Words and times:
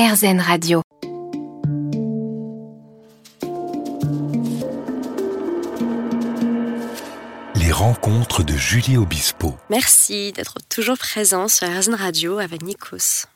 RZN 0.00 0.40
Radio. 0.40 0.80
Les 7.54 7.70
rencontres 7.70 8.42
de 8.42 8.54
Julie 8.54 8.96
Obispo. 8.96 9.58
Merci 9.68 10.32
d'être 10.32 10.56
toujours 10.70 10.96
présent 10.96 11.48
sur 11.48 11.68
RZN 11.68 11.94
Radio 11.96 12.38
avec 12.38 12.62
Nikos. 12.62 13.26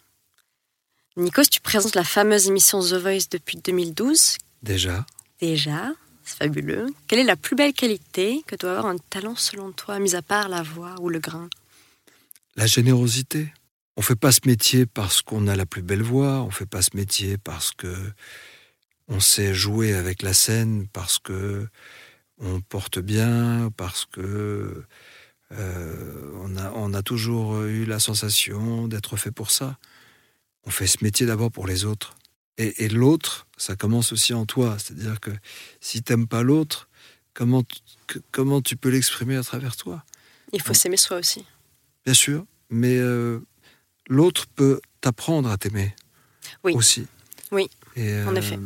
Nikos, 1.19 1.43
tu 1.51 1.61
présentes 1.61 1.95
la 1.95 2.03
fameuse 2.03 2.49
émission 2.49 2.81
The 2.81 2.95
Voice 2.95 3.29
depuis 3.31 3.59
2012. 3.59 4.39
Déjà 4.63 5.05
Déjà, 5.43 5.93
c'est 6.25 6.39
fabuleux. 6.39 6.87
Quelle 7.09 7.19
est 7.19 7.25
la 7.25 7.37
plus 7.37 7.57
belle 7.57 7.75
qualité 7.75 8.43
que 8.47 8.57
doit 8.57 8.71
avoir 8.71 8.87
un 8.87 8.97
talent 8.97 9.37
selon 9.37 9.71
toi, 9.73 9.99
mis 9.99 10.15
à 10.15 10.23
part 10.23 10.49
la 10.49 10.63
voix 10.63 10.95
ou 11.03 11.11
le 11.11 11.19
grain? 11.19 11.51
La 12.57 12.65
générosité. 12.65 13.53
On 13.97 14.03
fait 14.03 14.17
pas 14.17 14.33
ce 14.33 14.41
métier 14.47 14.87
parce 14.87 15.23
qu'on 15.23 15.47
a 15.47 15.55
la 15.57 15.67
plus 15.67 15.83
belle 15.83 16.03
voix, 16.03 16.43
on 16.43 16.51
fait 16.51 16.67
pas 16.67 16.83
ce 16.83 16.91
métier 16.97 17.39
parce 17.39 17.73
que 17.73 17.95
on 19.09 19.21
sait 19.21 19.55
jouer 19.55 19.95
avec 19.95 20.23
la 20.23 20.33
scène, 20.33 20.89
parce 20.93 21.19
que 21.19 21.69
on 22.39 22.61
porte 22.61 22.99
bien, 22.99 23.71
parce 23.77 24.07
que 24.07 24.83
euh, 25.53 26.33
on, 26.41 26.57
a, 26.57 26.73
on 26.73 26.95
a 26.95 27.03
toujours 27.03 27.63
eu 27.63 27.85
la 27.85 28.01
sensation 28.01 28.89
d'être 28.89 29.17
fait 29.17 29.31
pour 29.31 29.51
ça. 29.51 29.79
On 30.65 30.71
fait 30.71 30.87
ce 30.87 31.05
métier 31.05 31.27
d'abord 31.27 31.51
pour 31.53 31.67
les 31.67 31.85
autres. 31.85 32.15
Et, 32.57 32.85
et 32.85 32.89
l'autre, 32.89 33.47
ça 33.57 33.77
commence 33.77 34.13
aussi 34.13 34.33
en 34.33 34.47
toi. 34.47 34.77
C'est-à-dire 34.79 35.21
que 35.21 35.31
si 35.81 36.03
t'aimes 36.03 36.27
pas 36.27 36.43
l'autre, 36.43 36.89
comment, 37.35 37.63
que- 38.07 38.19
comment 38.33 38.63
tu 38.63 38.77
peux 38.77 38.89
l'exprimer 38.89 39.37
à 39.37 39.43
travers 39.43 39.77
toi? 39.77 40.03
Il 40.53 40.63
faut 40.63 40.75
s'aimer 40.75 40.97
soi 40.97 41.19
aussi. 41.19 41.45
Bien 42.05 42.15
sûr, 42.15 42.47
mais 42.71 42.97
euh, 42.99 43.41
l'autre 44.09 44.47
peut 44.55 44.81
t'apprendre 45.01 45.51
à 45.51 45.57
t'aimer 45.57 45.95
Oui. 46.65 46.75
aussi. 46.75 47.07
Oui, 47.53 47.69
Et, 47.97 48.13
en 48.23 48.35
euh, 48.35 48.37
effet. 48.37 48.59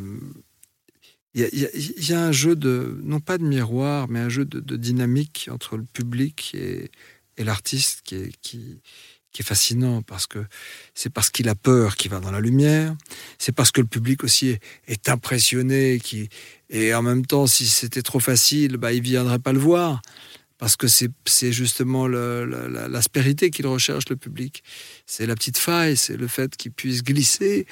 Il 1.34 1.42
y, 1.42 1.44
a- 1.44 1.48
il 1.52 1.58
y 1.60 1.66
a- 1.66 1.70
il 1.74 2.08
y 2.08 2.12
a 2.14 2.22
un 2.24 2.32
jeu 2.32 2.56
de, 2.56 2.98
non 3.04 3.20
pas 3.20 3.38
de 3.38 3.44
miroir, 3.44 4.08
mais 4.08 4.18
un 4.20 4.28
jeu 4.28 4.44
de, 4.44 4.60
de 4.60 4.76
dynamique 4.76 5.48
entre 5.52 5.76
le 5.76 5.84
public 5.84 6.52
et, 6.54 6.90
et 7.36 7.44
l'artiste 7.44 8.00
qui 8.02 8.14
est, 8.16 8.32
qui, 8.40 8.80
qui 9.30 9.42
est 9.42 9.44
fascinant 9.44 10.02
parce 10.02 10.26
que 10.26 10.44
c'est 10.94 11.10
parce 11.10 11.28
qu'il 11.30 11.48
a 11.48 11.54
peur 11.54 11.96
qu'il 11.96 12.10
va 12.10 12.18
dans 12.18 12.30
la 12.30 12.40
lumière, 12.40 12.96
c'est 13.38 13.52
parce 13.52 13.70
que 13.70 13.80
le 13.82 13.86
public 13.86 14.24
aussi 14.24 14.48
est, 14.48 14.62
est 14.88 15.08
impressionné 15.10 16.00
qui, 16.02 16.28
et 16.70 16.94
en 16.94 17.02
même 17.02 17.26
temps, 17.26 17.46
si 17.46 17.66
c'était 17.66 18.02
trop 18.02 18.20
facile, 18.20 18.78
bah, 18.78 18.92
il 18.92 19.02
ne 19.02 19.06
viendrait 19.06 19.38
pas 19.38 19.52
le 19.52 19.60
voir 19.60 20.00
parce 20.58 20.76
que 20.76 20.86
c'est 20.88 21.52
justement 21.52 22.06
le- 22.08 22.44
la- 22.44 22.88
l'aspérité 22.88 23.50
qu'il 23.50 23.66
recherche, 23.66 24.08
le 24.10 24.16
public. 24.16 24.62
C'est 25.06 25.26
la 25.26 25.34
petite 25.34 25.56
faille, 25.58 25.96
c'est 25.96 26.16
le 26.16 26.26
fait 26.28 26.56
qu'il 26.56 26.72
puisse 26.72 27.02
glisser 27.02 27.66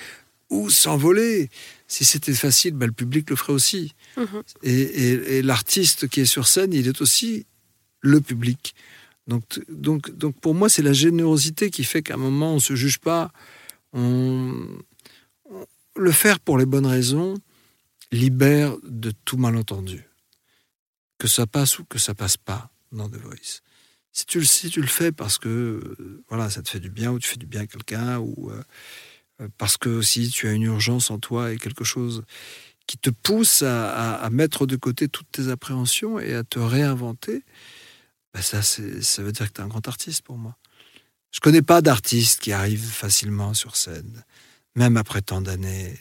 ou 0.51 0.70
s'envoler. 0.70 1.51
Si 1.89 2.05
c'était 2.05 2.33
facile, 2.34 2.75
bah, 2.75 2.87
le 2.87 2.93
public 2.93 3.28
le 3.31 3.37
ferait 3.37 3.53
aussi. 3.53 3.95
Mhm. 4.17 4.43
Et, 4.62 4.73
et- 4.81 5.37
et 5.39 5.43
l'artiste 5.43 6.06
qui 6.09 6.20
est 6.20 6.27
sur 6.27 6.47
scène, 6.47 6.73
il 6.73 6.87
est 6.87 7.01
aussi 7.01 7.45
le 8.01 8.20
public. 8.20 8.75
Donc, 9.27 9.43
donc, 9.69 10.11
donc 10.17 10.39
pour 10.41 10.55
moi, 10.55 10.69
c'est 10.69 10.83
la 10.83 10.93
générosité 10.93 11.71
qui 11.71 11.83
fait 11.83 12.03
qu'à 12.03 12.15
un 12.15 12.19
moment, 12.19 12.53
on 12.53 12.56
ne 12.56 12.61
se 12.61 12.77
juge 12.77 12.98
pas. 12.98 13.33
On, 13.93 14.55
on- 15.50 15.67
le 15.97 16.12
faire 16.12 16.39
pour 16.39 16.59
les 16.59 16.67
bonnes 16.67 16.87
raisons 16.87 17.34
libère 18.12 18.77
de 18.84 19.11
tout 19.25 19.37
malentendu. 19.39 20.05
Que 21.19 21.27
ça 21.27 21.47
passe 21.48 21.78
ou 21.81 21.84
que 21.84 21.98
ça 21.98 22.15
passe 22.15 22.37
pas 22.37 22.71
dans 22.92 23.09
The 23.09 23.17
Voice. 23.17 23.61
Si 24.12 24.25
tu, 24.27 24.39
le- 24.39 24.47
si 24.47 24.70
tu 24.70 24.81
le 24.81 24.87
fais 24.87 25.12
parce 25.12 25.39
que 25.39 25.48
euh, 25.48 26.25
voilà, 26.29 26.48
ça 26.51 26.62
te 26.62 26.69
fait 26.70 26.81
du 26.81 26.91
bien 26.91 27.12
ou 27.12 27.19
tu 27.19 27.28
fais 27.28 27.37
du 27.37 27.47
bien 27.47 27.62
à 27.62 27.67
quelqu'un 27.67 28.19
ou 28.19 28.51
euh, 28.51 28.62
euh, 29.43 29.48
parce 29.59 29.77
que 29.77 29.89
aussi 29.91 30.28
tu 30.31 30.48
as 30.48 30.53
une 30.53 30.62
urgence 30.62 31.11
en 31.11 31.19
toi 31.19 31.53
et 31.53 31.59
quelque 31.59 31.84
chose 31.84 32.25
qui 32.87 32.97
te 32.98 33.11
pousse 33.11 33.62
à, 33.62 34.15
à- 34.15 34.31
mettre 34.31 34.65
de 34.67 34.77
côté 34.77 35.09
toutes 35.09 35.31
tes 35.33 35.48
appréhensions 35.48 36.19
et 36.19 36.34
à 36.34 36.45
te 36.45 36.59
réinventer, 36.59 37.43
ben 38.33 38.43
ça, 38.43 38.62
ça 38.62 39.22
veut 39.22 39.33
dire 39.33 39.49
que 39.49 39.53
tu 39.55 39.60
es 39.60 39.65
un 39.65 39.69
grand 39.69 39.87
artiste 39.89 40.22
pour 40.22 40.39
moi. 40.39 40.56
Je 41.33 41.41
connais 41.41 41.62
pas 41.62 41.83
d'artiste 41.83 42.41
qui 42.41 42.53
arrive 42.53 42.84
facilement 42.84 43.53
sur 43.55 43.77
scène, 43.77 44.25
même 44.77 44.97
après 44.97 45.21
tant 45.21 45.41
d'années, 45.43 45.99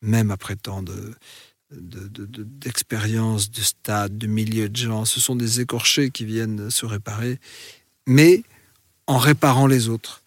même 0.00 0.30
après 0.30 0.56
tant 0.56 0.82
de 0.82 1.14
de- 1.70 2.08
de- 2.08 2.26
de- 2.26 2.42
d'expériences, 2.44 3.50
de, 3.50 3.60
stades, 3.62 4.16
de 4.16 4.26
milliers 4.26 4.68
de 4.68 4.76
gens. 4.76 5.04
Ce 5.04 5.20
sont 5.20 5.36
des 5.36 5.60
écorchés 5.60 6.10
qui 6.10 6.24
viennent 6.24 6.70
se 6.70 6.86
réparer, 6.86 7.38
mais 8.06 8.42
en 9.06 9.18
réparant 9.18 9.66
les 9.66 9.88
autres. 9.88 10.22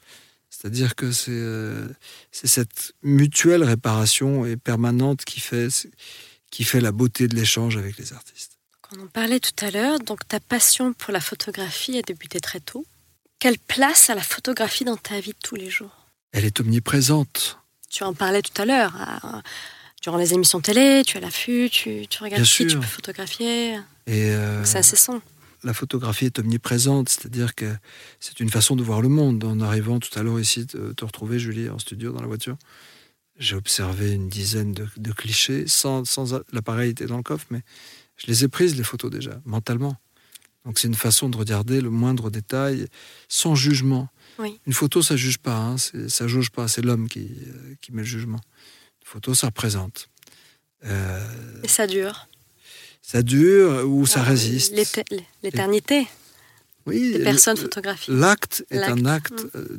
C'est-à-dire 0.50 0.96
que 0.96 1.12
c'est 1.12 1.32
euh, 1.32 1.88
cette 2.32 2.94
mutuelle 3.02 3.64
réparation 3.64 4.46
et 4.46 4.58
permanente 4.58 5.26
qui 5.26 5.40
fait, 5.40 5.70
qui 6.52 6.64
fait 6.64 6.82
la 6.82 6.92
beauté 6.92 7.28
de 7.28 7.36
l'échange 7.36 7.78
avec 7.78 7.98
les 7.98 8.14
artistes. 8.14 8.58
On 8.96 9.02
en 9.04 9.08
parlait 9.08 9.40
tout 9.40 9.66
à 9.66 9.72
l'heure, 9.72 10.00
donc 10.00 10.28
ta 10.28 10.40
passion 10.40 10.94
pour 10.94 11.14
la 11.14 11.22
photographie 11.22 11.98
a 11.98 12.02
débuté 12.02 12.40
très 12.40 12.60
tôt. 12.60 12.86
Quelle 13.40 13.58
place 13.58 14.10
a 14.12 14.16
la 14.16 14.22
photographie 14.22 14.84
dans 14.84 14.98
ta 14.98 15.20
vie 15.20 15.32
de 15.32 15.38
tous 15.44 15.56
les 15.56 15.70
jours? 15.72 16.06
Elle 16.32 16.46
est 16.46 16.60
omniprésente. 16.60 17.58
Tu 17.90 18.04
en 18.04 18.14
parlais 18.14 18.42
tout 18.44 18.62
à 18.62 18.66
l'heure. 18.66 18.94
à- 18.98 19.42
Durant 20.02 20.18
les 20.18 20.34
émissions 20.34 20.62
télé, 20.62 21.04
tu 21.06 21.18
as 21.18 21.20
l'affût, 21.20 21.70
tu, 21.72 22.08
tu 22.08 22.24
regardes 22.24 22.42
Bien 22.42 22.52
qui 22.52 22.64
tu 22.64 22.70
sûr. 22.72 22.80
peux 22.80 22.86
photographier. 22.88 23.76
Et 24.08 24.32
euh, 24.32 24.64
C'est 24.66 24.80
incessant. 24.80 25.22
la 25.64 25.74
photographie 25.76 26.26
est 26.26 26.40
omniprésente, 26.40 27.10
c'est-à-dire 27.10 27.54
que 27.54 27.72
c'est 28.20 28.40
une 28.40 28.50
façon 28.50 28.76
de 28.76 28.82
voir 28.84 29.02
le 29.02 29.10
monde. 29.10 29.44
En 29.44 29.60
arrivant 29.60 30.00
tout 30.00 30.18
à 30.18 30.24
l'heure 30.24 30.40
ici, 30.40 30.66
te, 30.66 30.94
te 30.94 31.06
retrouver, 31.06 31.38
Julie, 31.38 31.70
en 31.70 31.78
studio, 31.78 32.12
dans 32.14 32.22
la 32.22 32.28
voiture, 32.28 32.58
j'ai 33.38 33.56
observé 33.56 34.12
une 34.14 34.28
dizaine 34.28 34.74
de, 34.74 34.88
de 34.98 35.12
clichés, 35.12 35.66
sans, 35.68 36.04
sans 36.06 36.42
l'appareil 36.52 36.92
était 36.92 37.06
dans 37.06 37.18
le 37.18 37.24
coffre, 37.24 37.46
mais 37.52 37.62
je 38.18 38.26
les 38.28 38.44
ai 38.44 38.48
prises, 38.48 38.76
les 38.76 38.84
photos 38.84 39.12
déjà, 39.12 39.40
mentalement. 39.46 39.96
Donc 40.66 40.78
c'est 40.80 40.88
une 40.88 40.96
façon 40.96 41.30
de 41.30 41.38
regarder 41.38 41.80
le 41.82 41.90
moindre 41.92 42.30
détail 42.32 42.88
sans 43.28 43.54
jugement. 43.56 44.10
Oui. 44.40 44.60
Une 44.68 44.74
photo, 44.74 45.02
ça 45.04 45.16
juge 45.16 45.38
pas, 45.40 45.56
hein, 45.58 45.76
ça 45.78 46.28
jauge 46.28 46.50
pas, 46.52 46.68
c'est 46.68 46.82
l'homme 46.84 47.08
qui, 47.08 47.30
euh, 47.48 47.76
qui 47.82 47.92
met 47.92 48.02
le 48.02 48.08
jugement. 48.08 48.40
Photo, 49.04 49.34
ça 49.34 49.48
représente. 49.48 50.10
Euh, 50.86 51.62
Et 51.64 51.68
ça 51.68 51.86
dure. 51.88 52.28
ça 53.02 53.22
dure 53.22 53.88
ou 53.88 54.06
ça 54.06 54.22
Ah, 54.22 54.30
résiste. 54.30 54.74
L'éternité 55.44 56.08
Oui, 56.86 57.12
des 57.12 57.18
le- 57.20 57.24
personnes 57.24 57.58
photographiques. 57.58 58.14
L'acte 58.14 58.66
est 58.72 58.80
un 58.80 59.06
acte, 59.06 59.32
mm. 59.44 59.50
euh, 59.56 59.78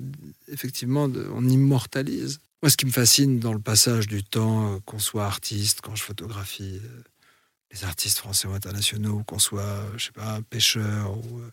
effectivement, 0.49 1.09
de- 1.09 1.27
on 1.35 1.45
immortalise. 1.49 2.41
Moi, 2.63 2.71
ce 2.71 2.77
qui 2.77 2.87
me 2.87 2.93
fascine 2.93 3.41
dans 3.41 3.53
le 3.53 3.59
passage 3.59 4.07
du 4.07 4.23
temps, 4.23 4.75
euh, 4.75 4.79
qu'on 4.85 5.01
soit 5.01 5.25
artiste, 5.27 5.81
quand 5.83 5.97
je 5.97 6.03
photographie 6.05 6.81
euh, 6.85 7.03
les 7.73 7.83
artistes 7.85 8.19
français 8.19 8.47
ou 8.47 8.53
internationaux, 8.53 9.25
qu'on 9.27 9.41
soit, 9.41 9.63
euh, 9.63 9.89
je 9.97 10.05
sais 10.07 10.13
pas, 10.13 10.41
pêcheur 10.49 11.17
ou, 11.17 11.41
euh, 11.41 11.49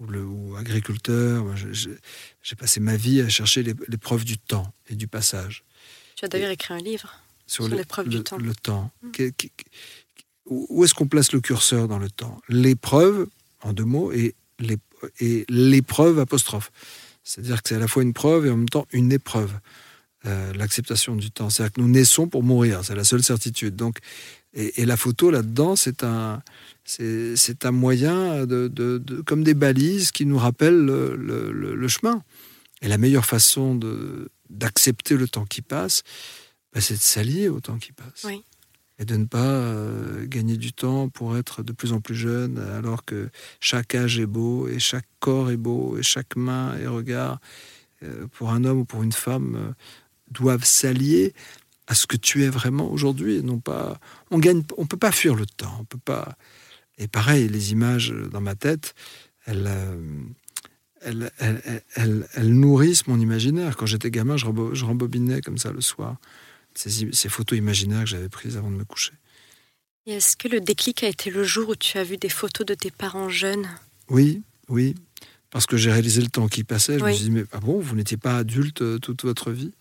ou, 0.00 0.06
le, 0.06 0.24
ou 0.24 0.56
agriculteur, 0.56 1.44
j'ai 2.42 2.56
passé 2.56 2.80
ma 2.80 2.96
vie 2.96 3.20
à 3.20 3.28
chercher 3.28 3.62
les, 3.62 3.74
les 3.86 3.98
preuves 3.98 4.24
du 4.24 4.38
temps 4.38 4.72
et 4.88 4.96
du 4.96 5.06
passage. 5.06 5.62
Tu 6.20 6.26
as 6.26 6.28
d'ailleurs 6.28 6.50
écrit 6.50 6.74
un 6.74 6.78
livre. 6.78 7.14
Sur 7.46 7.66
preuves 7.86 8.08
du 8.10 8.22
temps. 8.22 8.36
Le 8.36 8.54
temps. 8.54 8.90
Où 10.44 10.84
est-ce 10.84 10.92
qu'on 10.92 11.06
place 11.08 11.32
le 11.32 11.40
curseur 11.40 11.88
dans 11.88 11.98
le 11.98 12.10
temps? 12.10 12.42
L'épreuve, 12.50 13.26
en 13.62 13.72
deux 13.72 13.84
mots, 13.86 14.12
et 14.12 14.34
l'ép- 14.58 14.80
et 15.20 15.46
l'épreuve 15.48 16.18
apostrophe. 16.18 16.70
C'est-à-dire 17.24 17.62
que 17.62 17.70
c'est 17.70 17.76
à 17.76 17.78
la 17.78 17.88
fois 17.88 18.02
une 18.02 18.12
preuve 18.12 18.44
et 18.44 18.50
en 18.50 18.58
même 18.58 18.68
temps 18.68 18.86
une 18.92 19.12
épreuve. 19.12 19.52
Euh, 20.26 20.52
L'acceptation 20.52 21.16
du 21.16 21.30
temps. 21.30 21.48
C'est-à-dire 21.48 21.72
que 21.72 21.80
nous 21.80 21.88
naissons 21.88 22.28
pour 22.28 22.42
mourir, 22.42 22.84
c'est 22.84 22.94
la 22.94 23.04
seule 23.04 23.22
certitude. 23.22 23.74
Donc, 23.76 23.96
et, 24.52 24.82
et 24.82 24.84
la 24.84 24.98
photo 24.98 25.30
là-dedans, 25.30 25.74
c'est 25.74 26.04
un, 26.04 26.42
c'est 26.84 27.64
un 27.64 27.70
moyen 27.70 28.44
de, 28.44 28.68
de- 28.68 28.98
de- 28.98 29.22
comme 29.22 29.42
des 29.42 29.54
balises 29.54 30.10
qui 30.10 30.26
nous 30.26 30.36
rappellent 30.36 30.84
le, 30.84 31.16
le- 31.16 31.50
le- 31.50 31.74
le 31.74 31.88
chemin. 31.88 32.22
Et 32.82 32.88
la 32.88 32.98
meilleure 32.98 33.24
façon 33.24 33.74
de 33.74 34.28
d'accepter 34.50 35.16
le 35.16 35.28
temps 35.28 35.46
qui 35.46 35.62
passe, 35.62 36.02
bah, 36.74 36.80
c'est 36.80 36.94
de 36.94 37.00
s'allier 37.00 37.48
au 37.48 37.60
temps 37.60 37.78
qui 37.78 37.92
passe. 37.92 38.24
Oui. 38.24 38.44
Et 38.98 39.06
de 39.06 39.16
ne 39.16 39.24
pas 39.24 39.38
euh, 39.38 40.26
gagner 40.26 40.58
du 40.58 40.74
temps 40.74 41.08
pour 41.08 41.38
être 41.38 41.62
de 41.62 41.72
plus 41.72 41.92
en 41.92 42.00
plus 42.00 42.14
jeune, 42.14 42.58
alors 42.58 43.04
que 43.04 43.30
chaque 43.58 43.94
âge 43.94 44.18
est 44.18 44.26
beau, 44.26 44.68
et 44.68 44.78
chaque 44.78 45.06
corps 45.20 45.50
est 45.50 45.56
beau, 45.56 45.96
et 45.96 46.02
chaque 46.02 46.36
main 46.36 46.76
et 46.76 46.86
regard, 46.86 47.40
euh, 48.02 48.26
pour 48.32 48.50
un 48.50 48.64
homme 48.64 48.80
ou 48.80 48.84
pour 48.84 49.02
une 49.02 49.12
femme, 49.12 49.56
euh, 49.56 49.72
doivent 50.30 50.64
s'allier 50.64 51.32
à 51.86 51.94
ce 51.94 52.06
que 52.06 52.16
tu 52.16 52.44
es 52.44 52.50
vraiment 52.50 52.92
aujourd'hui. 52.92 53.36
et 53.36 53.42
Non 53.42 53.58
pas, 53.58 53.98
on 54.30 54.38
gagne, 54.38 54.62
on 54.76 54.86
peut 54.86 54.98
pas 54.98 55.12
fuir 55.12 55.34
le 55.34 55.46
temps. 55.46 55.78
On 55.80 55.84
peut 55.84 55.98
pas. 55.98 56.36
Et 56.98 57.08
pareil, 57.08 57.48
les 57.48 57.72
images 57.72 58.14
dans 58.30 58.42
ma 58.42 58.54
tête, 58.54 58.94
elles, 59.46 59.68
elles, 61.00 61.30
elles- 61.38 61.62
elles- 61.64 61.82
elles- 61.94 62.28
elles 62.34 62.52
nourrissent 62.52 63.06
mon 63.06 63.18
imaginaire. 63.18 63.76
Quand 63.76 63.86
j'étais 63.86 64.10
gamin, 64.10 64.36
je, 64.36 64.46
rembo- 64.46 64.74
je 64.74 64.84
rembobinais 64.84 65.40
comme 65.40 65.58
ça 65.58 65.72
le 65.72 65.80
soir 65.80 66.16
ces, 66.74 67.28
photos 67.28 67.58
imaginaires 67.58 68.04
que 68.04 68.10
j'avais 68.10 68.28
prises 68.28 68.56
avant 68.56 68.70
de 68.70 68.76
me 68.76 68.84
coucher. 68.84 69.12
Et 70.06 70.12
est-ce 70.12 70.36
que 70.36 70.48
le 70.48 70.60
déclic 70.60 71.02
a 71.02 71.08
été 71.08 71.30
le 71.30 71.44
jour 71.44 71.70
où 71.70 71.76
tu 71.76 71.98
as 71.98 72.04
vu 72.04 72.16
des 72.16 72.28
photos 72.28 72.66
de 72.66 72.74
tes 72.74 72.90
parents 72.90 73.28
jeunes? 73.28 73.68
Oui, 74.08 74.42
oui. 74.68 74.94
Parce 75.50 75.66
que 75.66 75.76
j'ai 75.76 75.90
réalisé 75.92 76.20
le 76.20 76.28
temps 76.28 76.48
qui 76.48 76.64
passait. 76.64 76.98
Je 76.98 77.04
me 77.04 77.12
suis 77.12 77.24
dit, 77.24 77.30
mais 77.30 77.44
ah 77.52 77.60
bon, 77.60 77.80
vous 77.80 77.96
n'étiez 77.96 78.16
pas 78.16 78.38
adulte 78.38 78.82
euh, 78.82 78.98
toute 78.98 79.24
votre 79.24 79.50
vie? 79.50 79.72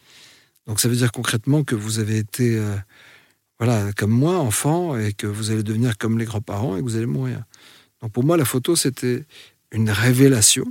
Donc 0.67 0.79
ça 0.79 0.89
veut 0.89 0.95
dire 0.95 1.11
concrètement 1.11 1.63
que 1.63 1.75
vous 1.75 1.99
avez 1.99 2.17
été, 2.17 2.57
euh, 2.57 2.75
voilà, 3.59 3.91
comme 3.93 4.11
moi, 4.11 4.37
enfant, 4.37 4.97
et 4.97 5.13
que 5.13 5.27
vous 5.27 5.51
allez 5.51 5.63
devenir 5.63 5.97
comme 5.97 6.17
les 6.17 6.25
grands-parents 6.25 6.75
et 6.75 6.79
que 6.79 6.85
vous 6.85 6.95
allez 6.95 7.05
mourir. 7.05 7.43
Donc 8.01 8.11
pour 8.11 8.23
moi, 8.23 8.35
la 8.35 8.45
photo, 8.45 8.75
c'était 8.75 9.25
une 9.71 9.89
révélation, 9.89 10.65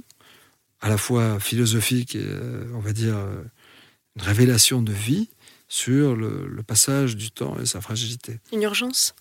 à 0.81 0.89
la 0.89 0.99
fois 0.99 1.41
philosophique 1.41 2.15
et, 2.15 2.23
euh, 2.25 2.71
on 2.75 2.81
va 2.81 2.93
dire, 2.93 3.17
euh, 3.17 3.43
une 4.17 4.23
révélation 4.23 4.83
de 4.83 4.93
vie 4.93 5.29
sur 5.69 6.17
le, 6.17 6.47
le 6.49 6.63
passage 6.63 7.17
du 7.17 7.31
temps 7.31 7.59
et 7.61 7.67
sa 7.67 7.81
fragilité. 7.81 8.41
Une 8.53 8.63
urgence? 8.63 9.15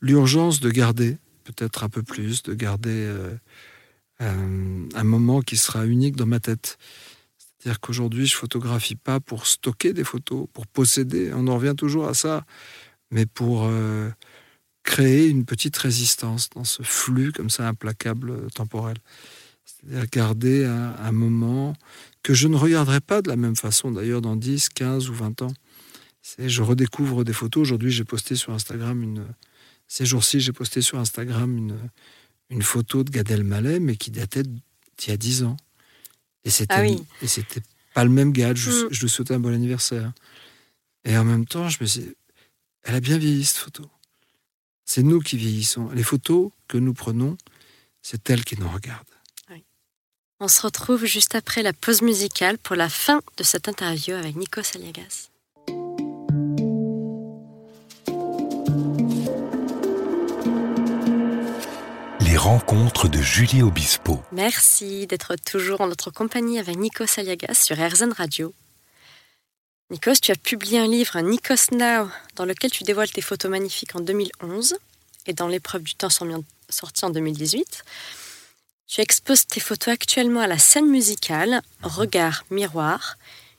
L'urgence 0.00 0.60
de 0.60 0.70
garder, 0.70 1.18
peut-être 1.44 1.84
un 1.84 1.88
peu 1.88 2.02
plus, 2.02 2.42
de 2.42 2.54
garder 2.54 2.90
euh, 2.90 3.34
un, 4.20 4.88
un 4.94 5.04
moment 5.04 5.40
qui 5.40 5.56
sera 5.56 5.86
unique 5.86 6.16
dans 6.16 6.26
ma 6.26 6.40
tête. 6.40 6.78
C'est-à-dire 7.58 7.80
qu'aujourd'hui, 7.80 8.26
je 8.26 8.34
photographie 8.34 8.96
pas 8.96 9.20
pour 9.20 9.46
stocker 9.46 9.92
des 9.92 10.04
photos, 10.04 10.46
pour 10.52 10.66
posséder, 10.66 11.32
on 11.32 11.46
en 11.46 11.56
revient 11.56 11.74
toujours 11.76 12.08
à 12.08 12.14
ça, 12.14 12.44
mais 13.12 13.24
pour 13.24 13.64
euh, 13.64 14.10
créer 14.82 15.28
une 15.28 15.44
petite 15.44 15.76
résistance 15.76 16.50
dans 16.50 16.64
ce 16.64 16.82
flux 16.82 17.30
comme 17.30 17.50
ça 17.50 17.68
implacable 17.68 18.50
temporel. 18.50 18.96
C'est-à-dire 19.80 20.06
garder 20.10 20.64
un, 20.64 20.94
un 20.98 21.12
moment 21.12 21.74
que 22.22 22.34
je 22.34 22.48
ne 22.48 22.56
regarderai 22.56 23.00
pas 23.00 23.22
de 23.22 23.28
la 23.28 23.36
même 23.36 23.56
façon 23.56 23.90
d'ailleurs 23.90 24.20
dans 24.22 24.36
10, 24.36 24.68
15 24.70 25.08
ou 25.10 25.14
20 25.14 25.42
ans. 25.42 25.52
C'est- 26.22 26.48
Je 26.48 26.62
redécouvre 26.62 27.24
des 27.24 27.32
photos. 27.32 27.62
Aujourd'hui, 27.62 27.90
j'ai 27.90 28.04
posté 28.04 28.36
sur 28.36 28.52
Instagram 28.52 29.02
une. 29.02 29.26
Ces 29.88 30.06
jours-ci, 30.06 30.40
j'ai 30.40 30.52
posté 30.52 30.80
sur 30.80 30.98
Instagram 30.98 31.56
une, 31.56 31.76
une 32.50 32.62
photo 32.62 33.02
de 33.04 33.10
Gad 33.10 33.30
Elmaleh, 33.30 33.80
mais 33.80 33.96
qui 33.96 34.10
datait 34.10 34.42
d'il 34.44 34.62
y 35.08 35.10
a 35.10 35.16
10 35.16 35.42
ans. 35.42 35.56
Et 36.44 36.50
c'était 36.50 36.74
Ah 36.74 36.82
oui. 36.82 37.02
et 37.20 37.26
c'était 37.26 37.62
pas 37.94 38.04
le 38.04 38.10
même 38.10 38.32
gars. 38.32 38.54
Je, 38.54 38.70
Mm. 38.70 38.88
je 38.90 39.00
lui 39.02 39.08
souhaitais 39.08 39.34
un 39.34 39.40
bon 39.40 39.52
anniversaire. 39.52 40.12
Et 41.04 41.16
en 41.18 41.24
même 41.24 41.44
temps, 41.44 41.68
je 41.68 41.78
me 41.80 41.86
suis 41.86 42.00
dit, 42.02 42.14
elle 42.84 42.94
a 42.94 43.00
bien 43.00 43.18
vieilli 43.18 43.44
cette 43.44 43.58
photo. 43.58 43.84
C'est 44.84 45.02
nous 45.02 45.20
qui 45.20 45.36
vieillissons. 45.36 45.90
Les 45.90 46.02
photos 46.02 46.50
que 46.68 46.78
nous 46.78 46.94
prenons, 46.94 47.36
c'est 48.02 48.28
elle 48.30 48.44
qui 48.44 48.58
nous 48.58 48.68
regarde. 48.68 49.06
On 50.44 50.48
se 50.48 50.62
retrouve 50.62 51.04
juste 51.04 51.36
après 51.36 51.62
la 51.62 51.72
pause 51.72 52.02
musicale 52.02 52.58
pour 52.58 52.74
la 52.74 52.88
fin 52.88 53.22
de 53.36 53.44
cette 53.44 53.68
interview 53.68 54.16
avec 54.16 54.34
Nikos 54.34 54.74
Aliagas. 54.74 55.28
Les 62.18 62.36
rencontres 62.36 63.06
de 63.06 63.22
Julie 63.22 63.62
Obispo. 63.62 64.20
Merci 64.32 65.06
d'être 65.06 65.36
toujours 65.36 65.80
en 65.80 65.86
notre 65.86 66.10
compagnie 66.10 66.58
avec 66.58 66.76
Nikos 66.76 67.20
Aliagas 67.20 67.62
sur 67.62 67.76
RZN 67.76 68.10
Radio. 68.10 68.52
Nikos, 69.90 70.16
tu 70.20 70.32
as 70.32 70.34
publié 70.34 70.80
un 70.80 70.88
livre, 70.88 71.20
Nikos 71.20 71.70
Now, 71.70 72.10
dans 72.34 72.46
lequel 72.46 72.72
tu 72.72 72.82
dévoiles 72.82 73.12
tes 73.12 73.22
photos 73.22 73.48
magnifiques 73.48 73.94
en 73.94 74.00
2011 74.00 74.74
et 75.28 75.34
dans 75.34 75.46
l'épreuve 75.46 75.84
du 75.84 75.94
temps 75.94 76.10
sorties 76.10 77.04
en 77.04 77.10
2018. 77.10 77.84
Tu 78.94 79.00
exposes 79.00 79.46
tes 79.46 79.58
photos 79.58 79.94
actuellement 79.94 80.40
à 80.40 80.46
la 80.46 80.58
scène 80.58 80.86
musicale 80.86 81.62
Regard 81.82 82.44
Miroir, 82.50 83.16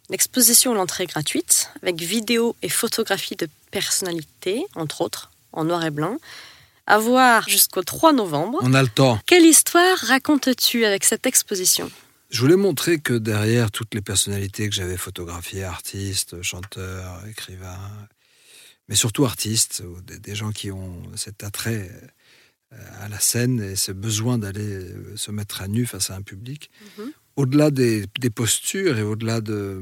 une 0.07 0.13
exposition 0.13 0.73
à 0.73 0.75
l'entrée 0.75 1.07
gratuite 1.07 1.71
avec 1.81 1.99
vidéos 1.99 2.55
et 2.61 2.69
photographies 2.69 3.35
de 3.35 3.47
personnalités, 3.71 4.63
entre 4.75 5.01
autres, 5.01 5.31
en 5.51 5.63
noir 5.63 5.83
et 5.85 5.89
blanc, 5.89 6.19
à 6.85 6.99
voir 6.99 7.49
jusqu'au 7.49 7.81
3 7.81 8.13
novembre. 8.13 8.59
On 8.61 8.75
a 8.75 8.83
le 8.83 8.89
temps. 8.89 9.19
Quelle 9.25 9.43
histoire 9.43 9.97
racontes-tu 9.97 10.85
avec 10.85 11.03
cette 11.03 11.25
exposition? 11.25 11.89
Je 12.29 12.39
voulais 12.39 12.55
montrer 12.55 12.99
que 12.99 13.15
derrière 13.15 13.71
toutes 13.71 13.95
les 13.95 14.01
personnalités 14.01 14.69
que 14.69 14.75
j'avais 14.75 14.97
photographiées, 14.97 15.63
artistes, 15.63 16.43
chanteurs, 16.43 17.25
écrivains, 17.27 17.89
mais 18.87 18.93
surtout 18.93 19.25
artistes, 19.25 19.81
ou 19.83 19.99
des, 20.01 20.35
gens 20.35 20.51
qui 20.51 20.69
ont 20.69 21.01
cet 21.15 21.43
attrait 21.43 21.89
à 23.01 23.07
la 23.09 23.19
scène 23.19 23.61
et 23.61 23.75
ce 23.75 23.91
besoin 23.91 24.37
d'aller 24.37 24.61
euh, 24.73 25.15
se 25.17 25.31
mettre 25.31 25.61
à 25.61 25.67
nu 25.67 25.85
face 25.85 26.09
à 26.09 26.15
un 26.15 26.21
public, 26.21 26.69
Mhm. 26.97 27.11
au-delà 27.35 27.71
des, 27.71 28.05
des 28.19 28.29
postures 28.29 28.97
et 28.97 29.03
au-delà 29.03 29.41
de, 29.41 29.81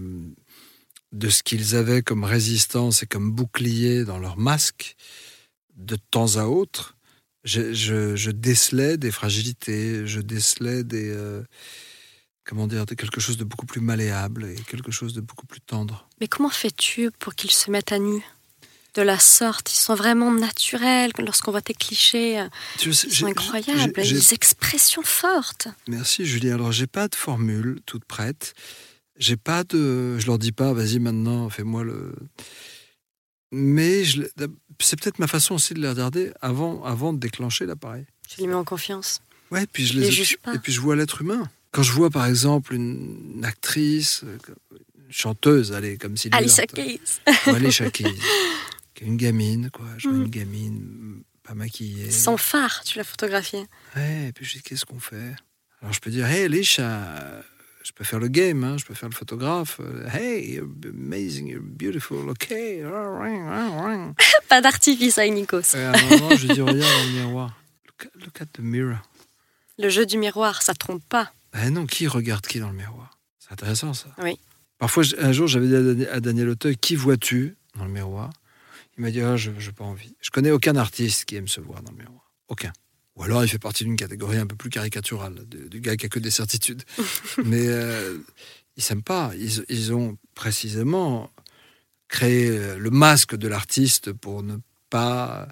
de 1.12 1.30
ce 1.30 1.44
qu'ils 1.44 1.76
avaient 1.76 2.02
comme 2.02 2.24
résistance 2.24 3.04
et 3.04 3.08
comme 3.08 3.32
bouclier 3.32 4.06
dans 4.06 4.20
leur 4.20 4.38
masque, 4.38 4.96
de 5.76 5.96
temps 6.12 6.38
à 6.38 6.46
autre, 6.46 6.96
je, 7.44 7.74
je- 7.74 8.16
je 8.16 8.32
décelais 8.32 8.98
des 8.98 9.12
fragilités, 9.12 10.06
je 10.06 10.22
décelais 10.22 10.84
des... 10.84 11.10
euh, 11.10 11.44
comment 12.44 12.68
dire, 12.68 12.86
quelque 12.86 13.20
chose 13.22 13.38
de 13.38 13.44
beaucoup 13.44 13.66
plus 13.66 13.82
malléable 13.82 14.46
et 14.46 14.56
quelque 14.56 14.92
chose 14.92 15.14
de 15.14 15.22
beaucoup 15.22 15.46
plus 15.48 15.62
tendre. 15.62 16.08
Mais 16.20 16.28
comment 16.28 16.50
fais-tu 16.50 17.10
pour 17.20 17.34
qu'ils 17.36 17.52
se 17.52 17.72
mettent 17.72 17.92
à 17.94 18.00
nu? 18.00 18.22
De 18.94 19.02
la 19.02 19.20
sorte, 19.20 19.72
ils 19.72 19.78
sont 19.78 19.96
vraiment 19.96 20.32
naturels 20.32 21.12
lorsqu'on 21.18 21.52
voit 21.52 21.62
tes 21.62 21.74
clichés. 21.74 22.46
Ils 22.86 22.94
sont 22.94 23.26
incroyables, 23.26 23.94
des 23.94 24.34
expressions 24.34 25.02
fortes. 25.02 25.70
Merci 25.88 26.26
Julie. 26.26 26.52
Alors 26.52 26.74
j'ai 26.74 26.88
pas 26.88 27.08
de 27.08 27.16
formule 27.16 27.80
toute 27.86 28.04
prête. 28.04 28.54
J'ai 29.18 29.38
pas 29.38 29.64
de. 29.64 30.18
Je 30.18 30.26
leur 30.26 30.40
dis 30.40 30.52
pas, 30.52 30.74
vas-y 30.74 31.00
maintenant, 31.00 31.50
fais-moi 31.50 31.84
le. 31.84 32.14
Mais 33.52 34.04
je... 34.04 34.24
c'est 34.80 35.00
peut-être 35.00 35.20
ma 35.20 35.28
façon 35.28 35.56
aussi 35.56 35.74
de 35.74 35.80
les 35.80 35.90
regarder 35.90 36.32
avant, 36.42 36.84
avant 36.84 37.14
de 37.14 37.20
déclencher 37.20 37.66
l'appareil. 37.66 38.06
Tu 38.28 38.42
les 38.42 38.48
mets 38.48 38.56
en 38.56 38.64
confiance. 38.64 39.22
Ouais, 39.52 39.68
puis 39.72 39.86
je 39.86 39.94
Les 39.94 40.06
les, 40.06 40.12
juge 40.12 40.38
pas. 40.38 40.56
et 40.56 40.60
puis 40.60 40.72
je 40.72 40.80
vois 40.80 40.96
l'être 40.96 41.22
humain. 41.22 41.50
Quand 41.72 41.84
je 41.84 41.92
vois 41.92 42.10
par 42.10 42.26
exemple 42.26 42.74
une, 42.74 43.42
actrice, 43.44 44.24
euh, 44.24 44.38
une 44.72 45.12
chanteuse, 45.12 45.74
allez, 45.74 45.98
comme 45.98 46.18
Sylvie 46.18 46.38
Alicia. 46.38 46.66
Keys. 46.66 47.00
Alicia 47.46 47.90
Keys, 47.92 48.08
une 49.08 49.18
gamine, 49.18 49.70
quoi. 49.72 49.86
Je 49.98 50.08
vois 50.10 50.18
Mhm. 50.18 50.24
une 50.26 50.30
gamine 50.30 51.24
pas 51.44 51.54
maquillée. 51.56 52.12
Sans 52.12 52.38
phare, 52.38 52.84
tu 52.84 52.98
l'as 52.98 53.04
photographiée. 53.04 53.66
Ouais, 53.96 54.28
et 54.30 54.32
puis 54.32 54.46
je 54.46 54.54
dis, 54.58 54.62
qu'est-ce 54.62 54.86
qu'on 54.86 55.00
fait? 55.00 55.34
Alors 55.82 55.94
je 55.94 56.00
peux 56.00 56.12
dire, 56.12 56.28
hey 56.28 56.44
Alicia, 56.44 56.84
euh, 56.84 57.42
je 57.84 57.92
peux 57.94 58.04
faire 58.04 58.20
le 58.20 58.28
game, 58.28 58.64
hein, 58.64 58.78
je 58.78 58.86
peux 58.86 58.94
faire 58.94 59.10
le 59.10 59.16
photographe. 59.16 59.80
euh, 59.80 60.08
Hey, 60.10 60.54
you're 60.56 60.68
amazing, 60.86 61.48
you're 61.48 61.64
beautiful, 61.64 62.30
ok. 62.30 62.52
Et 62.52 62.84
Pas 64.50 64.62
d'artifice 64.62 65.18
avec 65.18 65.34
Nikos. 65.34 65.76
à 65.76 65.92
un 65.92 66.10
moment, 66.10 66.36
je 66.36 66.48
dis, 66.54 66.62
regarde 66.62 66.80
dans 66.80 67.04
le 67.06 67.12
miroir. 67.26 67.58
Look 67.88 68.06
at, 68.06 68.20
look 68.26 68.42
at 68.42 68.46
the 68.54 68.60
mirror. 68.60 69.00
Le 69.80 69.90
jeu 69.90 70.06
du 70.06 70.18
miroir, 70.18 70.62
ça 70.62 70.74
trompe 70.74 71.04
pas. 71.10 71.32
Ben 71.54 71.74
non, 71.74 71.86
qui 71.88 72.08
regarde 72.08 72.46
qui 72.46 72.60
dans 72.60 72.70
le 72.70 72.76
miroir? 72.78 73.18
C'est 73.40 73.52
intéressant 73.52 73.94
ça. 73.94 74.08
Oui. 74.20 74.38
Parfois, 74.78 75.04
un 75.20 75.32
jour, 75.32 75.48
j'avais 75.48 75.68
dit 75.96 76.06
à 76.06 76.14
à 76.16 76.20
Daniel 76.20 76.50
Auteuil, 76.50 76.78
qui 76.78 76.96
vois-tu 76.96 77.56
dans 77.76 77.86
le 77.86 77.92
miroir? 77.92 78.30
Il 79.02 79.06
m'a 79.06 79.10
dit, 79.12 79.22
ah, 79.22 79.36
je 79.36 79.50
n'ai 79.50 79.72
pas 79.72 79.84
envie. 79.84 80.16
Je 80.22 80.30
connais 80.30 80.52
aucun 80.52 80.76
artiste 80.76 81.26
qui 81.26 81.36
aime 81.36 81.48
se 81.48 81.60
voir 81.60 81.82
dans 81.82 81.90
le 81.92 81.98
miroir. 81.98 82.32
Aucun. 82.50 82.72
Ou 83.16 83.24
alors, 83.24 83.44
il 83.44 83.48
fait 83.48 83.58
partie 83.58 83.84
d'une 83.84 83.96
catégorie 83.96 84.38
un 84.38 84.46
peu 84.46 84.56
plus 84.56 84.70
caricaturale, 84.70 85.44
du 85.48 85.82
gars 85.82 85.98
qui 85.98 86.06
a 86.06 86.10
que 86.10 86.20
des 86.20 86.30
certitudes. 86.30 86.84
Mais 87.44 87.66
euh, 87.68 88.20
ils 88.78 88.84
s'aiment 88.84 89.02
pas. 89.02 89.32
Ils, 89.40 89.66
ils 89.70 89.92
ont 89.92 90.20
précisément 90.36 91.32
créé 92.10 92.48
euh, 92.52 92.78
le 92.78 92.92
masque 92.92 93.36
de 93.36 93.48
l'artiste 93.48 94.14
pour 94.14 94.44
ne 94.44 94.58
pas... 94.92 95.48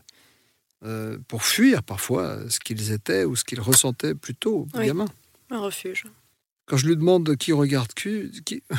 euh, 0.84 1.18
pour 1.27 1.41
fuir 1.44 1.82
parfois 1.82 2.48
ce 2.51 2.60
qu'ils 2.60 2.91
étaient 2.91 3.25
ou 3.25 3.36
ce 3.36 3.44
qu'ils 3.44 3.62
ressentaient 3.62 4.13
plutôt, 4.13 4.68
Oui. 4.75 4.86
gamin. 4.86 5.08
Un 5.50 5.60
refuge. 5.62 6.06
Quand 6.68 6.77
je 6.77 6.86
lui 6.86 6.96
demande 6.96 7.36
qui 7.36 7.51
regarde 7.51 7.91
qui, 7.96 8.29
qui- 8.46 8.62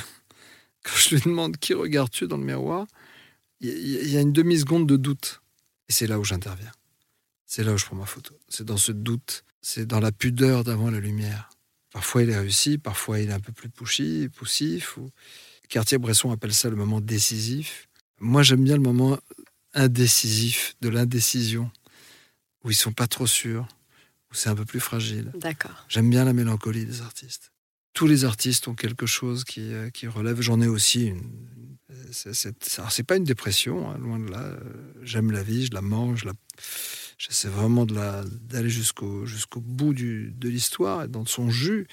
quand 0.85 0.97
je 0.97 1.17
lui 1.17 1.23
demande 1.23 1.57
qui 1.57 1.75
regardes-tu 1.75 2.29
dans 2.29 2.37
le 2.37 2.45
miroir, 2.45 2.87
il 3.61 4.09
y, 4.09 4.17
a 4.17 4.21
une 4.21 4.33
demi-seconde 4.33 4.87
de 4.87 4.97
doute. 4.97 5.43
Et 5.89 5.93
c'est 5.93 6.07
là 6.07 6.19
où 6.19 6.25
j'interviens. 6.25 6.73
C'est 7.47 7.65
là 7.65 7.73
où 7.73 7.79
je 7.79 7.85
prends 7.85 7.97
ma 7.97 8.07
photo. 8.07 8.39
C'est 8.49 8.65
dans 8.65 8.77
ce 8.77 8.93
doute. 8.93 9.45
C'est 9.61 9.87
dans 9.87 10.01
la 10.01 10.13
pudeur 10.13 10.65
d'avant 10.65 10.91
la 10.91 11.01
lumière. 11.01 11.51
Parfois 11.93 12.23
il 12.23 12.31
est 12.31 12.39
réussi, 12.39 12.79
parfois 12.79 13.19
il 13.19 13.31
est 13.31 13.33
un 13.33 13.41
peu 13.41 13.53
plus 13.53 13.69
pushy, 13.69 14.29
poussif. 14.35 14.97
Ou... 14.97 15.11
Cartier-Bresson 15.69 16.31
appelle 16.31 16.55
ça 16.55 16.71
le 16.71 16.77
moment 16.77 17.01
décisif. 17.01 17.89
Moi 18.19 18.43
j'aime 18.43 18.65
bien 18.65 18.77
le 18.77 18.83
moment 18.83 19.19
indécisif, 19.75 20.77
de 20.81 20.89
l'indécision, 20.89 21.71
où 22.65 22.71
ils 22.71 22.75
sont 22.75 22.93
pas 22.93 23.07
trop 23.07 23.27
sûrs, 23.27 23.69
où 24.31 24.35
c'est 24.35 24.49
un 24.49 24.55
peu 24.55 24.65
plus 24.65 24.81
fragile. 24.81 25.33
D'accord. 25.35 25.85
J'aime 25.89 26.11
bien 26.11 26.25
la 26.25 26.33
mélancolie 26.33 26.87
des 26.87 27.03
artistes. 27.03 27.50
Tous 27.93 28.07
les 28.07 28.25
artistes 28.25 28.69
ont 28.69 28.75
quelque 28.75 29.07
chose 29.07 29.45
qui, 29.45 29.73
euh, 29.73 29.91
qui 29.91 30.07
relève. 30.07 30.41
J'en 30.41 30.61
ai 30.61 30.69
aussi 30.69 31.07
une. 31.07 31.23
C'est, 32.13 33.03
pas 33.05 33.17
une 33.17 33.25
dépression, 33.25 33.89
hein, 33.89 33.99
loin 33.99 34.19
de 34.19 34.31
là. 34.31 34.43
Euh, 34.43 34.59
J'aime 35.03 35.31
la 35.31 35.43
vie, 35.43 35.67
je 35.67 35.75
la 35.75 35.83
mange, 35.83 36.25
je 36.25 36.31
j'essaie 37.19 37.49
vraiment 37.49 37.87
d'aller 37.87 38.71
jusqu'au, 38.71 39.27
bout 39.57 39.95
de 39.95 40.49
l'histoire 40.49 41.09
dans 41.09 41.27
son 41.27 41.51
jus. 41.51 41.87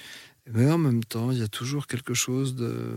Mais 0.50 0.70
en 0.70 0.78
même 0.78 1.04
temps, 1.04 1.30
il 1.30 1.38
y 1.38 1.42
a 1.42 1.48
toujours 1.48 1.86
quelque 1.86 2.14
chose 2.14 2.54
de. 2.54 2.96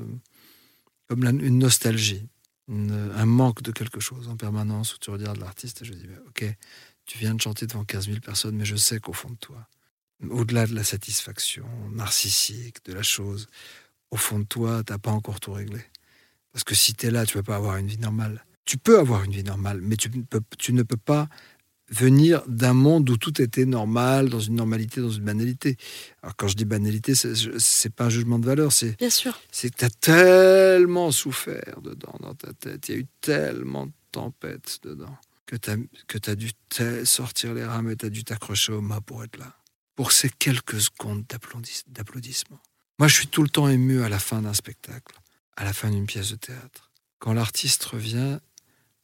comme 1.08 1.24
une 1.24 1.60
nostalgie, 1.60 2.28
un 2.70 3.26
manque 3.26 3.62
de 3.62 3.72
quelque 3.72 4.00
chose 4.00 4.30
en 4.30 4.38
permanence 4.38 4.96
où 4.96 4.98
tu 5.00 5.10
regardes 5.10 5.40
l'artiste 5.40 5.82
et 5.82 5.86
je 5.86 5.94
dis 5.94 6.08
Ok, 6.28 6.46
tu 7.06 7.18
viens 7.18 7.36
de 7.36 7.42
chanter 7.42 7.68
devant 7.68 7.84
15 7.84 8.06
000 8.06 8.20
personnes, 8.20 8.56
mais 8.56 8.66
je 8.66 8.76
sais 8.76 9.00
qu'au 9.00 9.14
fond 9.14 9.30
de 9.30 9.36
toi, 9.36 9.68
au-delà 10.30 10.68
de 10.68 10.76
la 10.76 10.84
satisfaction 10.84 11.66
narcissique 11.92 12.84
de 12.86 12.94
la 12.94 13.04
chose, 13.04 13.48
au 14.12 14.18
fond 14.18 14.40
de 14.40 14.46
toi, 14.46 14.84
t'as 14.86 14.98
pas 14.98 15.12
encore 15.12 15.40
tout 15.40 15.54
réglé. 15.54 15.82
Parce 16.52 16.64
que 16.64 16.76
si 16.76 16.94
tu 16.94 17.08
es 17.08 17.12
là, 17.12 17.26
tu 17.26 17.38
ne 17.38 17.42
peux 17.42 17.52
pas 17.52 17.56
avoir 17.56 17.78
une 17.78 17.88
vie 17.88 17.98
normale. 17.98 18.46
Tu 18.66 18.78
peux 18.78 19.00
avoir 19.00 19.24
une 19.24 19.32
vie 19.32 19.44
normale, 19.44 19.80
mais 19.82 19.96
tu, 19.96 20.10
ne 20.10 20.24
peux, 20.24 20.42
tu 20.58 20.74
ne 20.74 20.84
peux 20.84 20.98
pas 20.98 21.28
venir 21.90 22.42
d'un 22.48 22.74
monde 22.74 23.10
où 23.10 23.18
tout 23.18 23.42
était 23.42 23.66
normal, 23.66 24.30
dans 24.30 24.40
une 24.40 24.56
normalité, 24.56 25.02
dans 25.02 25.10
une 25.10 25.24
banalité. 25.24 25.78
Alors 26.22 26.36
quand 26.36 26.48
je 26.48 26.56
dis 26.56 26.66
banalité, 26.66 27.14
c'est 27.16 27.94
pas 27.94 28.06
un 28.06 28.10
jugement 28.10 28.40
de 28.40 28.46
valeur, 28.46 28.72
c'est 28.72 28.98
bien 28.98 29.10
sûr. 29.10 29.40
C'est 29.52 29.70
que 29.72 29.78
tu 29.78 29.86
as 29.86 29.90
tellement 29.90 31.12
souffert 31.12 31.82
dedans 31.82 32.16
dans 32.22 32.34
ta 32.34 32.54
tête, 32.54 32.88
il 32.90 32.96
y 32.96 32.98
a 32.98 33.02
eu 33.02 33.08
tellement 33.20 33.88
de 33.88 33.92
tempêtes 34.12 34.80
dedans 34.84 35.18
que 35.46 35.58
tu 35.58 35.70
as, 35.70 35.76
que 36.08 36.32
as 36.32 36.36
dû 36.36 36.52
sortir 37.04 37.54
les 37.54 37.66
rames 37.66 37.90
et 37.90 37.98
tu 37.98 38.06
as 38.06 38.10
dû 38.10 38.24
t'accrocher 38.24 38.72
au 38.72 38.82
mât 38.82 39.02
pour 39.02 39.24
être 39.24 39.38
là. 39.38 39.54
Pour 40.02 40.14
ces 40.14 40.32
quelques 40.32 40.82
secondes 40.82 41.26
d'applaudissements. 41.28 42.60
Moi, 42.98 43.08
je 43.08 43.14
suis 43.14 43.28
tout 43.28 43.44
le 43.44 43.50
temps 43.50 43.70
ému 43.70 44.02
à 44.02 44.10
la 44.10 44.18
fin 44.18 44.42
d'un 44.42 44.56
spectacle, 44.56 45.14
à 45.56 45.64
la 45.64 45.74
fin 45.74 45.92
d'une 45.92 46.08
pièce 46.08 46.32
de 46.32 46.38
théâtre. 46.38 46.90
Quand 47.20 47.34
l'artiste 47.34 47.84
revient, 47.84 48.40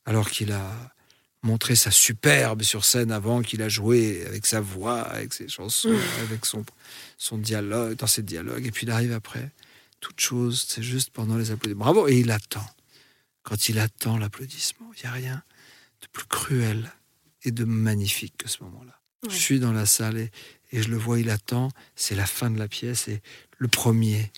alors 0.06 0.28
qu'il 0.32 0.52
a 0.52 0.96
montré 1.44 1.76
sa 1.76 1.92
superbe 1.92 2.64
sur 2.64 2.84
scène 2.84 3.12
avant 3.12 3.44
qu'il 3.44 3.62
a 3.62 3.70
joué 3.70 4.26
avec 4.26 4.48
sa 4.48 4.60
voix, 4.60 5.02
avec 5.02 5.36
ses 5.36 5.48
chansons, 5.48 5.92
mmh. 5.92 6.22
avec 6.24 6.48
son, 6.48 6.66
son 7.20 7.38
dialogue, 7.38 7.96
dans 7.98 8.08
ses 8.08 8.24
dialogues, 8.24 8.66
et 8.66 8.72
puis 8.72 8.88
il 8.88 8.92
arrive 8.92 9.14
après. 9.14 9.52
Toute 10.00 10.20
chose, 10.20 10.66
c'est 10.68 10.82
juste 10.82 11.12
pendant 11.12 11.38
les 11.38 11.52
applaudissements. 11.52 11.86
Bravo, 11.86 12.08
et 12.08 12.18
il 12.18 12.32
attend. 12.32 12.66
Quand 13.44 13.70
il 13.70 13.78
attend 13.78 14.18
l'applaudissement, 14.18 14.92
il 14.98 15.02
n'y 15.04 15.10
a 15.10 15.12
rien 15.12 15.44
de 16.02 16.08
plus 16.08 16.26
cruel 16.26 16.92
et 17.44 17.52
de 17.52 17.66
magnifique 17.66 18.36
que 18.36 18.50
ce 18.50 18.64
moment-là. 18.64 19.00
Je 19.30 19.36
suis 19.36 19.60
dans 19.60 19.74
la 19.74 19.86
salle 19.86 20.18
et, 20.18 20.32
et, 20.72 20.84
je 20.84 20.90
le 20.90 20.98
vois, 20.98 21.20
il 21.20 21.30
attend. 21.30 21.70
C'est 21.96 22.16
la 22.16 22.26
fin 22.26 22.50
de 22.50 22.60
la 22.60 22.68
pièce 22.68 23.08
et 23.08 23.22
le 23.58 23.68
premier, 23.68 24.32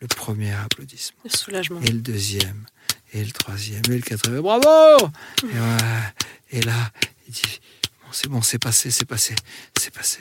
le 0.00 0.06
premier 0.06 0.52
applaudissement. 0.52 1.20
Le 1.24 1.30
soulagement. 1.30 1.80
Et 1.82 1.90
le 1.90 2.00
deuxième, 2.00 2.66
et 3.12 3.24
le 3.24 3.32
troisième, 3.32 3.82
et 3.88 3.96
le 3.96 4.02
quatrième. 4.02 4.42
Bravo 4.42 5.10
et, 5.44 6.58
et, 6.58 6.62
là, 6.62 6.92
il 7.26 7.34
dit 7.34 7.60
bon, 8.02 8.12
c'est 8.12 8.28
bon, 8.28 8.42
c'est 8.42 8.58
passé, 8.58 8.90
c'est 8.90 9.04
passé, 9.04 9.34
c'est 9.78 9.92
passé. 9.92 10.20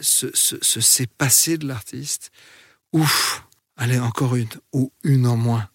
Ce, 0.00 0.26
ce, 0.34 0.56
ce 0.60 0.80
c'est 0.80 1.06
passé 1.06 1.56
de 1.56 1.66
l'artiste. 1.66 2.30
Ouf 2.92 3.42
Allez, 3.76 3.98
encore 3.98 4.36
une, 4.36 4.48
ou 4.72 4.90
une 5.04 5.26
en 5.26 5.36
moins. 5.36 5.68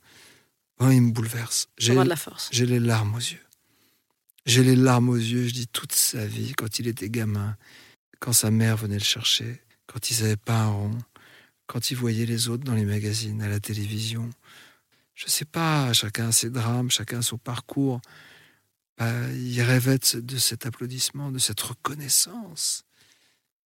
Il 0.80 1.02
me 1.02 1.12
bouleverse. 1.12 1.68
J'ai 1.78 1.94
de 1.94 2.02
la 2.02 2.16
force. 2.16 2.50
J'ai 2.52 2.66
les 2.66 2.80
larmes 2.80 3.14
aux 3.14 3.20
yeux. 3.20 3.40
J'ai 4.46 4.64
les 4.64 4.76
larmes 4.76 5.10
aux 5.10 5.16
yeux, 5.16 5.48
je 5.48 5.54
dis 5.54 5.68
toute 5.68 5.92
sa 5.92 6.26
vie, 6.26 6.54
quand 6.54 6.80
il 6.80 6.88
était 6.88 7.10
gamin, 7.10 7.56
quand 8.20 8.34
sa 8.34 8.50
mère 8.52 8.78
venait 8.78 8.98
le 8.98 9.04
chercher, 9.04 9.62
quand 9.86 10.10
il 10.10 10.16
savait 10.16 10.36
pas 10.36 10.62
un 10.62 10.70
rond, 10.70 10.98
quand 11.68 11.92
il 11.92 11.96
voyait 11.96 12.26
les 12.26 12.50
autres 12.50 12.64
dans 12.64 12.74
les 12.74 12.86
magazines, 12.86 13.42
à 13.42 13.48
la 13.48 13.60
télévision. 13.60 14.30
Je 15.14 15.28
sais 15.28 15.46
pas, 15.46 15.94
chacun 15.94 16.32
ses 16.32 16.50
drames, 16.50 16.90
chacun 16.90 17.22
son 17.22 17.38
parcours. 17.38 18.02
Bah, 18.98 19.32
il 19.34 19.62
rêvait 19.62 20.00
de 20.16 20.38
cet 20.38 20.66
applaudissement, 20.66 21.32
de 21.32 21.40
cette 21.40 21.62
reconnaissance. 21.62 22.84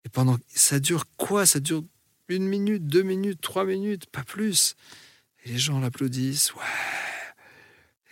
Et 0.04 0.10
pendant. 0.10 0.38
Ça 0.54 0.80
dure 0.80 1.06
quoi? 1.18 1.46
Ça 1.46 1.60
dure 1.60 1.84
une 2.28 2.48
minute, 2.48 2.86
deux 2.86 3.04
minutes, 3.04 3.42
trois 3.42 3.66
minutes, 3.66 4.06
pas 4.08 4.24
plus. 4.24 4.76
Et 5.44 5.50
les 5.50 5.58
gens 5.58 5.80
l'applaudissent. 5.80 6.54
Ouais. 6.54 6.62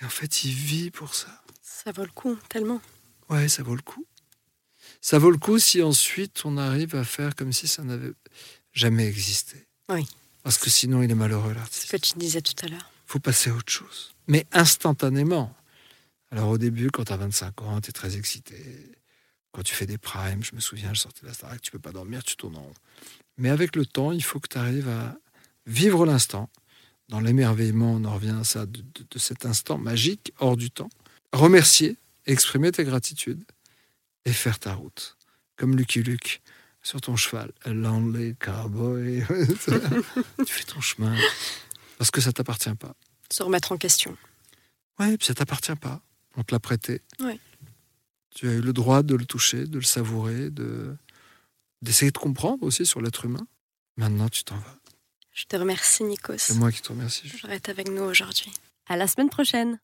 Et 0.02 0.06
en 0.06 0.10
fait, 0.10 0.44
il 0.44 0.54
vit 0.54 0.92
pour 0.92 1.14
ça. 1.14 1.43
Ça 1.84 1.92
vaut 1.92 2.04
le 2.04 2.12
coup, 2.12 2.38
tellement. 2.48 2.82
Ouais, 3.30 3.50
ça 3.50 3.62
vaut 3.62 3.76
le 3.76 3.82
coup. 3.82 4.06
Ça 5.02 5.20
vaut 5.20 5.32
le 5.32 5.38
coup 5.38 5.60
si 5.60 5.82
ensuite 5.82 6.44
on 6.46 6.56
arrive 6.56 6.96
à 6.96 7.04
faire 7.04 7.36
comme 7.36 7.52
si 7.52 7.68
ça 7.68 7.84
n'avait 7.84 8.14
jamais 8.72 9.06
existé. 9.06 9.68
Oui. 9.90 10.08
Parce 10.44 10.58
que 10.58 10.70
sinon, 10.70 11.04
il 11.04 11.12
est 11.12 11.16
malheureux, 11.16 11.54
l'artiste. 11.54 11.88
Ce 11.88 11.92
que 11.92 11.98
tu 11.98 12.14
disais 12.18 12.42
tout 12.42 12.54
à 12.64 12.70
l'heure. 12.70 12.90
Il 13.08 13.12
faut 13.12 13.20
passer 13.20 13.50
à 13.50 13.54
autre 13.54 13.72
chose. 13.72 14.14
Mais 14.28 14.46
instantanément. 14.54 15.54
Alors 16.32 16.50
au 16.50 16.58
début, 16.58 16.90
quand 16.90 17.04
tu 17.04 17.12
as 17.14 17.18
25 17.18 17.62
ans, 17.64 17.82
tu 17.82 17.90
es 17.90 17.92
très 17.92 18.16
excité. 18.16 18.56
Quand 19.52 19.64
tu 19.64 19.76
fais 19.76 19.86
des 19.86 19.98
primes, 19.98 20.44
je 20.44 20.56
me 20.56 20.62
souviens, 20.62 20.94
je 20.94 21.02
sortais 21.02 21.22
de 21.24 21.28
la 21.28 21.34
Starac, 21.34 21.62
tu 21.62 21.70
peux 21.70 21.80
pas 21.80 21.92
dormir, 21.92 22.24
tu 22.24 22.38
tournes 22.38 22.56
en 22.56 22.62
rond. 22.62 22.74
Mais 23.38 23.50
avec 23.50 23.76
le 23.76 23.86
temps, 23.86 24.14
il 24.14 24.24
faut 24.24 24.40
que 24.40 24.48
tu 24.48 24.58
arrives 24.58 24.90
à 24.90 25.18
vivre 25.66 26.06
l'instant. 26.06 26.50
Dans 27.10 27.20
l'émerveillement, 27.20 27.92
on 27.92 28.06
en 28.06 28.16
revient 28.16 28.38
à 28.40 28.46
ça, 28.46 28.66
de, 28.66 28.82
de 28.82 29.20
cet 29.20 29.46
instant 29.46 29.78
magique, 29.78 30.34
hors 30.40 30.56
du 30.56 30.72
temps 30.72 30.90
remercier, 31.34 31.98
exprimer 32.26 32.72
ta 32.72 32.84
gratitude 32.84 33.44
et 34.26 34.32
faire 34.32 34.60
ta 34.60 34.74
route. 34.74 35.18
Comme 35.58 35.76
Lucky 35.76 36.02
Luke 36.02 36.42
sur 36.82 37.02
ton 37.02 37.16
cheval. 37.16 37.52
Lonely 37.66 38.36
cowboy. 38.36 39.24
tu 40.46 40.54
fais 40.54 40.64
ton 40.64 40.82
chemin. 40.82 41.16
Parce 41.98 42.12
que 42.12 42.22
ça 42.22 42.32
t'appartient 42.32 42.74
pas. 42.76 42.96
Se 43.32 43.44
remettre 43.44 43.72
en 43.72 43.78
question. 43.78 44.18
Oui, 45.00 45.18
puis 45.18 45.28
ça 45.28 45.34
t'appartient 45.34 45.76
pas. 45.76 46.02
On 46.36 46.44
te 46.44 46.54
l'a 46.54 46.60
prêté. 46.60 47.02
Ouais. 47.20 47.40
Tu 48.36 48.48
as 48.48 48.54
eu 48.54 48.62
le 48.62 48.74
droit 48.74 49.04
de 49.04 49.16
le 49.16 49.26
toucher, 49.26 49.66
de 49.66 49.78
le 49.78 49.84
savourer, 49.84 50.50
de 50.50 50.96
d'essayer 51.82 52.12
de 52.12 52.18
comprendre 52.18 52.64
aussi 52.64 52.86
sur 52.86 53.02
l'être 53.02 53.26
humain. 53.26 53.46
Maintenant, 53.98 54.30
tu 54.30 54.44
t'en 54.46 54.56
vas. 54.56 54.80
Je 55.34 55.46
te 55.46 55.56
remercie, 55.56 56.04
Nikos. 56.04 56.38
C'est 56.38 56.56
moi 56.56 56.72
qui 56.72 56.82
te 56.82 56.90
remercie. 56.90 57.24
Tu 57.24 57.46
être 57.48 57.70
avec 57.70 57.90
nous 57.90 58.04
aujourd'hui. 58.04 58.54
À 58.88 58.96
la 58.96 59.08
semaine 59.08 59.30
prochaine. 59.30 59.80